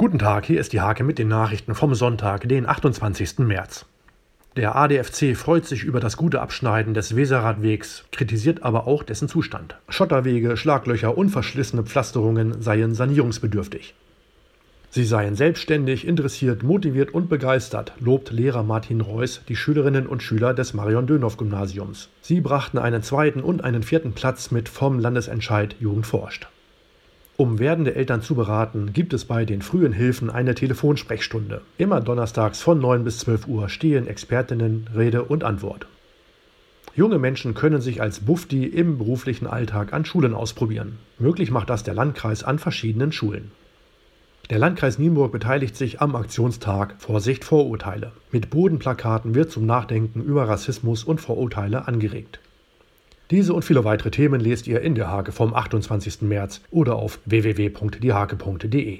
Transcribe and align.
Guten 0.00 0.20
Tag, 0.20 0.46
hier 0.46 0.60
ist 0.60 0.72
die 0.72 0.80
Hake 0.80 1.02
mit 1.02 1.18
den 1.18 1.26
Nachrichten 1.26 1.74
vom 1.74 1.92
Sonntag, 1.92 2.48
den 2.48 2.68
28. 2.68 3.40
März. 3.40 3.84
Der 4.54 4.76
ADFC 4.76 5.36
freut 5.36 5.66
sich 5.66 5.82
über 5.82 5.98
das 5.98 6.16
gute 6.16 6.40
Abschneiden 6.40 6.94
des 6.94 7.16
Weserradwegs, 7.16 8.04
kritisiert 8.12 8.62
aber 8.62 8.86
auch 8.86 9.02
dessen 9.02 9.26
Zustand. 9.26 9.76
Schotterwege, 9.88 10.56
Schlaglöcher 10.56 11.18
und 11.18 11.30
verschlissene 11.30 11.82
Pflasterungen 11.82 12.62
seien 12.62 12.94
sanierungsbedürftig. 12.94 13.96
Sie 14.90 15.04
seien 15.04 15.34
selbstständig, 15.34 16.06
interessiert, 16.06 16.62
motiviert 16.62 17.12
und 17.12 17.28
begeistert, 17.28 17.92
lobt 17.98 18.30
Lehrer 18.30 18.62
Martin 18.62 19.00
Reuss 19.00 19.40
die 19.48 19.56
Schülerinnen 19.56 20.06
und 20.06 20.22
Schüler 20.22 20.54
des 20.54 20.74
Marion-Dönhoff-Gymnasiums. 20.74 22.08
Sie 22.22 22.40
brachten 22.40 22.78
einen 22.78 23.02
zweiten 23.02 23.40
und 23.40 23.64
einen 23.64 23.82
vierten 23.82 24.12
Platz 24.12 24.52
mit 24.52 24.68
vom 24.68 25.00
Landesentscheid 25.00 25.74
Jugend 25.80 26.06
forscht. 26.06 26.46
Um 27.40 27.60
werdende 27.60 27.94
Eltern 27.94 28.20
zu 28.20 28.34
beraten, 28.34 28.92
gibt 28.92 29.12
es 29.12 29.24
bei 29.24 29.44
den 29.44 29.62
frühen 29.62 29.92
Hilfen 29.92 30.28
eine 30.28 30.56
Telefonsprechstunde. 30.56 31.60
Immer 31.76 32.00
donnerstags 32.00 32.60
von 32.60 32.80
9 32.80 33.04
bis 33.04 33.20
12 33.20 33.46
Uhr 33.46 33.68
stehen 33.68 34.08
Expertinnen 34.08 34.88
Rede 34.92 35.22
und 35.22 35.44
Antwort. 35.44 35.86
Junge 36.96 37.20
Menschen 37.20 37.54
können 37.54 37.80
sich 37.80 38.02
als 38.02 38.18
Bufti 38.18 38.64
im 38.64 38.98
beruflichen 38.98 39.46
Alltag 39.46 39.92
an 39.92 40.04
Schulen 40.04 40.34
ausprobieren. 40.34 40.98
Möglich 41.20 41.52
macht 41.52 41.70
das 41.70 41.84
der 41.84 41.94
Landkreis 41.94 42.42
an 42.42 42.58
verschiedenen 42.58 43.12
Schulen. 43.12 43.52
Der 44.50 44.58
Landkreis 44.58 44.98
Nienburg 44.98 45.30
beteiligt 45.30 45.76
sich 45.76 46.00
am 46.00 46.16
Aktionstag 46.16 46.96
Vorsicht 46.98 47.44
Vorurteile. 47.44 48.10
Mit 48.32 48.50
Bodenplakaten 48.50 49.36
wird 49.36 49.52
zum 49.52 49.64
Nachdenken 49.64 50.22
über 50.22 50.48
Rassismus 50.48 51.04
und 51.04 51.20
Vorurteile 51.20 51.86
angeregt. 51.86 52.40
Diese 53.30 53.52
und 53.52 53.62
viele 53.62 53.84
weitere 53.84 54.10
Themen 54.10 54.40
lest 54.40 54.66
ihr 54.66 54.80
in 54.80 54.94
der 54.94 55.10
Hake 55.10 55.32
vom 55.32 55.54
28. 55.54 56.22
März 56.22 56.62
oder 56.70 56.96
auf 56.96 57.20
www.diehake.de. 57.26 58.96